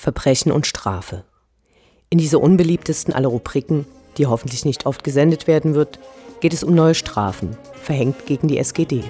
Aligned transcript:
Verbrechen 0.00 0.50
und 0.50 0.66
Strafe. 0.66 1.24
In 2.08 2.16
dieser 2.16 2.40
unbeliebtesten 2.40 3.12
aller 3.12 3.28
Rubriken, 3.28 3.84
die 4.16 4.24
hoffentlich 4.24 4.64
nicht 4.64 4.86
oft 4.86 5.04
gesendet 5.04 5.46
werden 5.46 5.74
wird, 5.74 5.98
geht 6.40 6.54
es 6.54 6.64
um 6.64 6.74
neue 6.74 6.94
Strafen, 6.94 7.54
verhängt 7.82 8.24
gegen 8.24 8.48
die 8.48 8.56
SGD. 8.56 9.04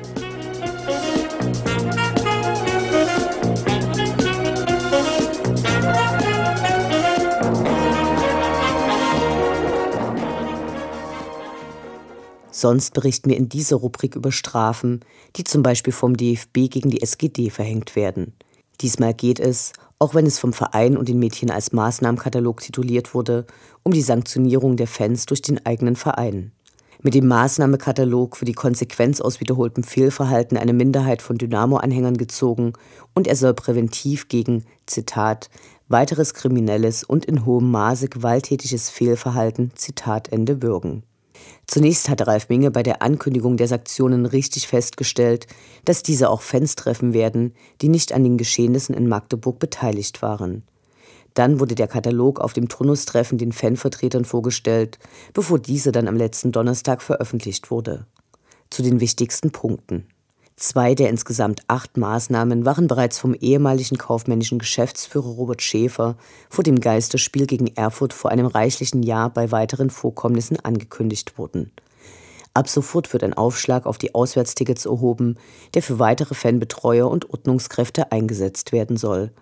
Sonst 12.51 12.95
berichten 12.95 13.31
wir 13.31 13.37
in 13.37 13.49
dieser 13.49 13.77
Rubrik 13.77 14.17
über 14.17 14.33
Strafen, 14.33 15.05
die 15.37 15.45
zum 15.45 15.63
Beispiel 15.63 15.93
vom 15.93 16.17
DFB 16.17 16.69
gegen 16.69 16.91
die 16.91 17.01
SGD 17.01 17.51
verhängt 17.51 17.95
werden. 17.95 18.33
Diesmal 18.81 19.15
geht 19.15 19.39
es, 19.39 19.73
auch 20.01 20.15
wenn 20.15 20.27
es 20.27 20.39
vom 20.39 20.53
Verein 20.53 20.97
und 20.97 21.09
den 21.09 21.19
Mädchen 21.19 21.51
als 21.51 21.73
Maßnahmenkatalog 21.73 22.61
tituliert 22.61 23.15
wurde, 23.15 23.47
um 23.83 23.93
die 23.93 24.03
Sanktionierung 24.03 24.77
der 24.77 24.87
Fans 24.87 25.27
durch 25.27 25.43
den 25.43 25.65
eigenen 25.65 25.95
Verein. 25.95 26.53
Mit 27.03 27.15
dem 27.15 27.29
Maßnahmekatalog 27.29 28.37
für 28.37 28.47
die 28.47 28.55
Konsequenz 28.55 29.21
aus 29.21 29.41
wiederholtem 29.41 29.85
Fehlverhalten 29.85 30.57
eine 30.57 30.73
Minderheit 30.73 31.23
von 31.23 31.39
Dynamo-Anhängern 31.39 32.17
gezogen 32.17 32.73
und 33.15 33.27
er 33.27 33.37
soll 33.37 33.55
präventiv 33.55 34.29
gegen, 34.29 34.65
Zitat, 34.87 35.51
weiteres 35.89 36.35
kriminelles 36.35 37.05
und 37.05 37.27
in 37.27 37.45
hohem 37.45 37.71
Maße 37.71 38.09
gewalttätiges 38.09 38.91
Fehlverhalten, 38.91 39.73
Zitat 39.75 40.33
Ende, 40.33 40.63
wirken. 40.63 41.03
Zunächst 41.67 42.09
hatte 42.09 42.27
Ralf 42.27 42.49
Minge 42.49 42.71
bei 42.71 42.83
der 42.83 43.01
Ankündigung 43.01 43.57
der 43.57 43.69
Sanktionen 43.69 44.27
richtig 44.27 44.67
festgestellt, 44.67 45.47
dass 45.85 46.03
diese 46.03 46.29
auch 46.29 46.43
Fans 46.43 46.75
treffen 46.75 47.13
werden, 47.13 47.55
die 47.81 47.89
nicht 47.89 48.13
an 48.13 48.25
den 48.25 48.39
Geschehnissen 48.39 48.95
in 48.95 49.09
Magdeburg 49.09 49.59
beteiligt 49.59 50.21
waren. 50.21 50.65
Dann 51.35 51.61
wurde 51.61 51.77
der 51.77 51.87
Katalog 51.87 52.41
auf 52.41 52.53
dem 52.53 52.69
Turnustreffen 52.69 53.39
den 53.39 53.53
Fanvertretern 53.53 54.25
vorgestellt, 54.25 54.99
bevor 55.33 55.59
diese 55.59 55.93
dann 55.93 56.09
am 56.09 56.17
letzten 56.17 56.51
Donnerstag 56.51 57.03
veröffentlicht 57.03 57.71
wurde. 57.71 58.07
Zu 58.69 58.83
den 58.83 59.01
wichtigsten 59.01 59.53
Punkten. 59.53 60.09
Zwei 60.61 60.95
der 60.95 61.09
insgesamt 61.09 61.63
acht 61.69 61.97
Maßnahmen 61.97 62.67
waren 62.67 62.87
bereits 62.87 63.19
vom 63.19 63.33
ehemaligen 63.33 63.97
kaufmännischen 63.97 64.59
Geschäftsführer 64.59 65.31
Robert 65.31 65.63
Schäfer 65.63 66.19
vor 66.51 66.63
dem 66.63 66.81
Geisterspiel 66.81 67.47
gegen 67.47 67.69
Erfurt 67.69 68.13
vor 68.13 68.31
einem 68.31 68.45
reichlichen 68.45 69.03
Jahr 69.03 69.31
bei 69.31 69.53
weiteren 69.53 69.89
Vorkommnissen 69.89 70.61
angekündigt 70.61 71.39
worden. 71.39 71.73
Ab 72.53 72.69
sofort 72.69 73.11
wird 73.15 73.25
ein 73.25 73.33
Aufschlag 73.33 73.87
auf 73.87 73.97
die 73.97 74.15
Auswärtstickets 74.15 74.85
erhoben, 74.85 75.39
der 75.73 75.83
für 75.83 75.99
weitere 75.99 76.35
Fanbetreuer 76.35 77.11
und 77.11 77.31
Ordnungskräfte 77.31 78.13
eingesetzt 78.13 78.73
werden 78.73 78.99
soll. 78.99 79.33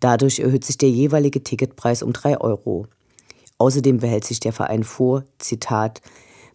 Dadurch 0.00 0.38
erhöht 0.38 0.64
sich 0.64 0.78
der 0.78 0.88
jeweilige 0.88 1.44
Ticketpreis 1.44 2.02
um 2.02 2.14
drei 2.14 2.40
Euro. 2.40 2.86
Außerdem 3.58 3.98
behält 3.98 4.24
sich 4.24 4.40
der 4.40 4.54
Verein 4.54 4.84
vor, 4.84 5.24
Zitat, 5.38 6.00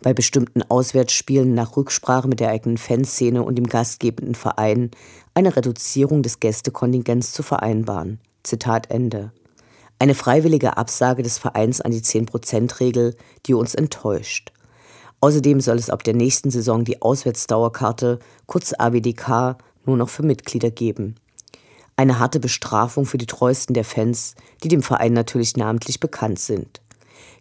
bei 0.01 0.13
bestimmten 0.13 0.63
Auswärtsspielen 0.63 1.53
nach 1.53 1.77
Rücksprache 1.77 2.27
mit 2.27 2.39
der 2.39 2.49
eigenen 2.49 2.77
Fanszene 2.77 3.43
und 3.43 3.55
dem 3.55 3.67
gastgebenden 3.67 4.35
Verein 4.35 4.91
eine 5.33 5.55
Reduzierung 5.55 6.23
des 6.23 6.39
Gästekontingents 6.39 7.31
zu 7.31 7.43
vereinbaren. 7.43 8.19
Zitat 8.43 8.89
Ende. 8.89 9.31
Eine 9.99 10.15
freiwillige 10.15 10.77
Absage 10.77 11.21
des 11.21 11.37
Vereins 11.37 11.79
an 11.79 11.91
die 11.91 12.01
10%-Regel, 12.01 13.15
die 13.45 13.53
uns 13.53 13.75
enttäuscht. 13.75 14.51
Außerdem 15.19 15.61
soll 15.61 15.77
es 15.77 15.91
ab 15.91 16.03
der 16.03 16.15
nächsten 16.15 16.49
Saison 16.49 16.83
die 16.83 17.03
Auswärtsdauerkarte, 17.03 18.17
kurz 18.47 18.73
AWDK, 18.77 19.57
nur 19.85 19.97
noch 19.97 20.09
für 20.09 20.23
Mitglieder 20.23 20.71
geben. 20.71 21.15
Eine 21.95 22.17
harte 22.17 22.39
Bestrafung 22.39 23.05
für 23.05 23.19
die 23.19 23.27
treuesten 23.27 23.75
der 23.75 23.85
Fans, 23.85 24.33
die 24.63 24.69
dem 24.69 24.81
Verein 24.81 25.13
natürlich 25.13 25.55
namentlich 25.55 25.99
bekannt 25.99 26.39
sind. 26.39 26.81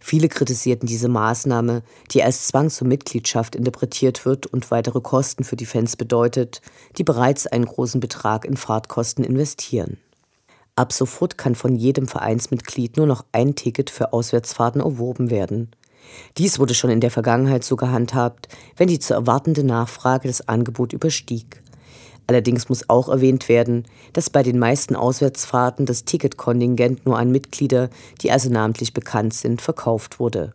Viele 0.01 0.29
kritisierten 0.29 0.89
diese 0.89 1.09
Maßnahme, 1.09 1.83
die 2.11 2.23
als 2.23 2.47
Zwang 2.47 2.71
zur 2.71 2.89
Mitgliedschaft 2.89 3.55
interpretiert 3.55 4.25
wird 4.25 4.47
und 4.47 4.71
weitere 4.71 5.01
Kosten 5.01 5.45
für 5.45 5.57
die 5.57 5.67
Fans 5.67 5.97
bedeutet, 5.97 6.63
die 6.97 7.05
bereits 7.05 7.47
einen 7.47 7.67
großen 7.67 8.01
Betrag 8.01 8.47
in 8.47 8.57
Fahrtkosten 8.57 9.25
investieren. 9.25 9.99
Ab 10.75 10.95
sofort 10.95 11.37
kann 11.37 11.55
von 11.55 11.77
jedem 11.77 12.09
Vereinsmitglied 12.09 12.97
nur 12.97 13.07
noch 13.07 13.27
ein 13.33 13.55
Ticket 13.55 13.91
für 13.91 14.15
Auswärtsfahrten 14.15 14.81
erworben 14.81 15.29
werden. 15.31 15.71
Dies 16.39 16.59
wurde 16.59 16.75
schon 16.75 16.91
in 16.91 17.01
der 17.01 17.11
Vergangenheit 17.11 17.63
so 17.63 17.77
gehandhabt, 17.77 18.49
wenn 18.79 18.89
die 18.89 18.99
zu 18.99 19.13
erwartende 19.13 19.63
Nachfrage 19.63 20.29
das 20.29 20.49
Angebot 20.49 20.95
überstieg. 20.95 21.63
Allerdings 22.31 22.69
muss 22.69 22.89
auch 22.89 23.09
erwähnt 23.09 23.49
werden, 23.49 23.87
dass 24.13 24.31
bei 24.31 24.45
den 24.45 24.57
meisten 24.57 24.95
Auswärtsfahrten 24.95 25.85
das 25.85 26.05
Ticketkontingent 26.05 27.05
nur 27.05 27.19
an 27.19 27.33
Mitglieder, 27.33 27.91
die 28.21 28.31
also 28.31 28.49
namentlich 28.49 28.95
bekannt 28.95 29.35
sind, 29.35 29.61
verkauft 29.61 30.21
wurde. 30.21 30.55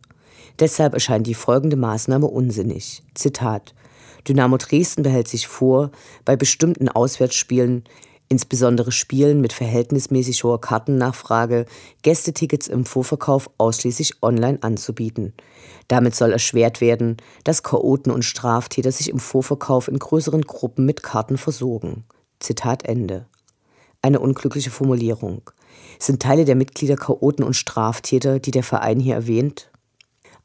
Deshalb 0.58 0.94
erscheint 0.94 1.28
die 1.28 1.34
folgende 1.34 1.75
Maßnahme 1.75 2.28
unsinnig. 2.28 3.03
Zitat 3.14 3.74
Dynamo 4.25 4.56
Dresden 4.56 5.03
behält 5.03 5.28
sich 5.28 5.47
vor, 5.47 5.91
bei 6.24 6.38
bestimmten 6.38 6.88
Auswärtsspielen 6.88 7.84
insbesondere 8.30 8.91
Spielen 8.91 9.41
mit 9.41 9.53
verhältnismäßig 9.53 10.44
hoher 10.44 10.62
Kartennachfrage, 10.62 11.66
Gästetickets 12.02 12.68
im 12.68 12.86
Vorverkauf 12.86 13.50
ausschließlich 13.58 14.22
online 14.22 14.58
anzubieten. 14.62 15.34
Damit 15.88 16.16
soll 16.16 16.31
erschwert 16.31 16.81
werden, 16.81 17.18
dass 17.44 17.64
Chaoten 17.64 18.12
und 18.12 18.25
Straftäter 18.25 18.91
sich 18.91 19.09
im 19.09 19.19
Vorverkauf 19.19 19.88
in 19.88 20.00
größeren 20.00 20.41
Gruppen 20.41 20.85
mit 20.85 21.03
Karten 21.03 21.38
versorgen. 21.38 22.06
Zitat 22.40 22.85
Ende. 22.85 23.28
Eine 24.02 24.19
unglückliche 24.19 24.72
Formulierung. 24.72 25.50
Sind 26.00 26.22
Teile 26.22 26.46
der 26.46 26.56
Mitglieder 26.56 26.96
Chaoten 26.96 27.44
und 27.44 27.56
Straftäter, 27.56 28.40
die 28.40 28.52
der 28.52 28.64
Verein 28.64 29.00
hier 29.00 29.16
erwähnt? 29.16 29.72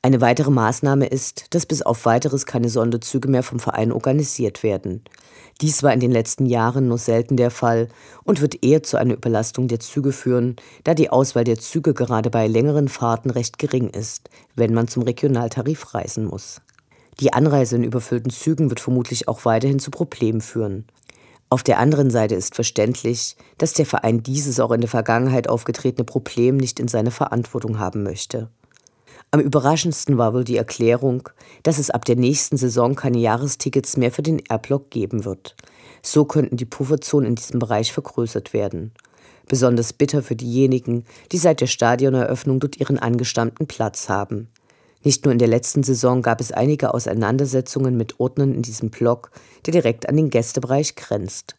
Eine 0.03 0.22
weitere 0.22 0.50
Maßnahme 0.50 1.06
ist, 1.06 1.55
dass 1.55 1.66
bis 1.66 1.83
auf 1.83 2.06
weiteres 2.06 2.47
keine 2.47 2.71
Sonderzüge 2.71 3.28
mehr 3.28 3.43
vom 3.43 3.59
Verein 3.59 3.93
organisiert 3.93 4.62
werden. 4.62 5.05
Dies 5.61 5.83
war 5.83 5.93
in 5.93 6.00
den 6.00 6.11
letzten 6.11 6.47
Jahren 6.47 6.88
nur 6.88 6.97
selten 6.97 7.37
der 7.37 7.50
Fall 7.50 7.88
und 8.25 8.41
wird 8.41 8.65
eher 8.65 8.83
zu 8.83 8.97
einer 8.97 9.12
Überlastung 9.12 9.69
der 9.69 9.78
Züge 9.78 10.12
führen, 10.12 10.56
da 10.84 10.94
die 10.94 11.10
Auswahl 11.10 11.44
der 11.44 11.59
Züge 11.59 11.93
gerade 11.93 12.31
bei 12.31 12.47
längeren 12.47 12.89
Fahrten 12.89 13.28
recht 13.28 13.59
gering 13.59 13.91
ist, 13.91 14.31
wenn 14.56 14.72
man 14.72 14.89
zum 14.89 15.03
Regionaltarif 15.03 15.93
reisen 15.93 16.25
muss. 16.25 16.62
Die 17.21 17.34
Anreise 17.34 17.77
in 17.77 17.84
überfüllten 17.84 18.31
Zügen 18.31 18.71
wird 18.71 18.81
vermutlich 18.81 19.28
auch 19.28 19.44
weiterhin 19.44 19.81
zu 19.81 19.91
Problemen 19.91 20.41
führen. 20.41 20.87
Auf 21.50 21.62
der 21.62 21.78
anderen 21.78 22.10
Seite 22.10 22.37
ist 22.37 22.55
verständlich, 22.55 23.37
dass 23.59 23.75
der 23.75 23.84
Verein 23.84 24.22
dieses 24.22 24.60
auch 24.60 24.71
in 24.71 24.81
der 24.81 24.89
Vergangenheit 24.89 25.47
aufgetretene 25.47 26.05
Problem 26.05 26.56
nicht 26.56 26.81
in 26.81 26.89
seine 26.89 27.10
Verantwortung 27.10 27.78
haben 27.78 28.03
möchte. 28.03 28.49
Am 29.33 29.41
überraschendsten 29.41 30.19
war 30.19 30.35
wohl 30.35 30.43
die 30.43 30.57
Erklärung, 30.57 31.29
dass 31.63 31.79
es 31.79 31.91
ab 31.91 32.05
der 32.05 32.17
nächsten 32.17 32.57
Saison 32.57 32.97
keine 32.97 33.19
Jahrestickets 33.19 33.97
mehr 33.97 34.11
für 34.11 34.23
den 34.23 34.45
R-Block 34.45 34.91
geben 34.91 35.25
wird. 35.25 35.55
So 36.03 36.25
könnten 36.25 36.57
die 36.57 36.65
Pufferzonen 36.65 37.29
in 37.29 37.35
diesem 37.37 37.61
Bereich 37.61 37.93
vergrößert 37.93 38.53
werden. 38.53 38.93
Besonders 39.47 39.93
bitter 39.93 40.25
für 40.25 40.35
diejenigen, 40.35 41.05
die 41.31 41.39
seit 41.39 41.61
der 41.61 41.69
Stadioneröffnung 41.69 42.59
dort 42.59 42.79
ihren 42.79 42.99
angestammten 42.99 43.69
Platz 43.69 44.09
haben. 44.09 44.49
Nicht 45.05 45.25
nur 45.25 45.33
in 45.33 45.39
der 45.39 45.49
letzten 45.49 45.85
Saison 45.85 46.23
gab 46.23 46.41
es 46.41 46.51
einige 46.51 46.93
Auseinandersetzungen 46.93 47.97
mit 47.97 48.19
Ordnern 48.19 48.53
in 48.53 48.63
diesem 48.63 48.91
Block, 48.91 49.31
der 49.65 49.73
direkt 49.73 50.09
an 50.09 50.17
den 50.17 50.31
Gästebereich 50.31 50.97
grenzt. 50.97 51.55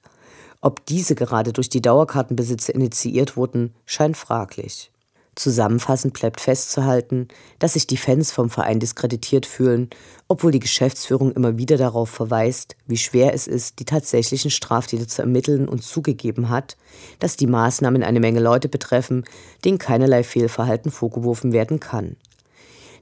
Ob 0.60 0.86
diese 0.86 1.16
gerade 1.16 1.54
durch 1.54 1.70
die 1.70 1.82
Dauerkartenbesitzer 1.82 2.76
initiiert 2.76 3.38
wurden, 3.38 3.74
scheint 3.86 4.18
fraglich. 4.18 4.92
Zusammenfassend 5.42 6.14
bleibt 6.14 6.40
festzuhalten, 6.40 7.28
dass 7.58 7.74
sich 7.74 7.88
die 7.88 7.98
Fans 7.98 8.32
vom 8.32 8.52
Verein 8.52 8.80
diskreditiert 8.80 9.48
fühlen, 9.48 9.90
obwohl 10.28 10.52
die 10.52 10.60
Geschäftsführung 10.60 11.32
immer 11.32 11.58
wieder 11.58 11.78
darauf 11.78 12.12
verweist, 12.12 12.76
wie 12.86 12.98
schwer 12.98 13.34
es 13.34 13.48
ist, 13.48 13.80
die 13.80 13.86
tatsächlichen 13.86 14.52
Straftäter 14.52 15.08
zu 15.08 15.24
ermitteln 15.24 15.68
und 15.68 15.82
zugegeben 15.82 16.50
hat, 16.50 16.78
dass 17.18 17.38
die 17.38 17.48
Maßnahmen 17.48 18.04
eine 18.04 18.20
Menge 18.20 18.40
Leute 18.40 18.70
betreffen, 18.70 19.24
denen 19.66 19.80
keinerlei 19.80 20.22
Fehlverhalten 20.24 20.92
vorgeworfen 20.92 21.54
werden 21.54 21.80
kann. 21.80 22.18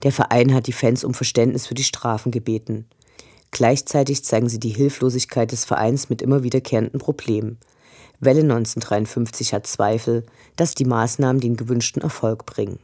Der 0.04 0.14
Verein 0.14 0.54
hat 0.54 0.68
die 0.68 0.72
Fans 0.72 1.04
um 1.04 1.14
Verständnis 1.14 1.68
für 1.68 1.74
die 1.74 1.84
Strafen 1.84 2.32
gebeten. 2.32 2.86
Gleichzeitig 3.52 4.24
zeigen 4.24 4.48
sie 4.48 4.62
die 4.62 4.70
Hilflosigkeit 4.70 5.52
des 5.52 5.66
Vereins 5.66 6.10
mit 6.10 6.22
immer 6.22 6.42
wiederkehrenden 6.42 7.02
Problemen. 7.02 7.58
Welle 8.20 8.42
1953 8.42 9.54
hat 9.54 9.68
Zweifel, 9.68 10.26
dass 10.56 10.76
die 10.76 10.86
Maßnahmen 10.86 11.40
den 11.40 11.56
gewünschten 11.56 12.02
Erfolg 12.02 12.46
bringen. 12.46 12.80